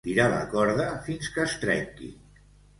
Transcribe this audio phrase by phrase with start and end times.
[0.07, 2.13] Tirar la corda fins que es trenqui.